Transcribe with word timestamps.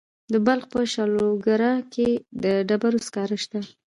د 0.33 0.35
بلخ 0.45 0.63
په 0.73 0.79
شولګره 0.93 1.73
کې 1.93 2.09
د 2.43 2.45
ډبرو 2.67 2.99
سکاره 3.07 3.37
شته. 3.43 3.59